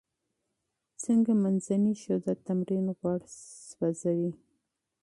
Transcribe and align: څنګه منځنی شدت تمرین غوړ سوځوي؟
څنګه 1.03 1.31
منځنی 1.43 1.93
شدت 2.03 2.37
تمرین 2.47 2.85
غوړ 2.97 3.19
سوځوي؟ 3.69 4.31